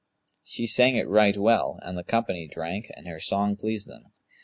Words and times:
She 0.43 0.65
sang 0.65 0.95
it 0.95 1.07
right 1.07 1.37
well, 1.37 1.77
and 1.83 1.95
the 1.95 2.03
company 2.03 2.47
drank 2.47 2.89
and 2.95 3.07
her 3.07 3.19
song 3.19 3.55
pleased 3.55 3.87
them. 3.87 4.05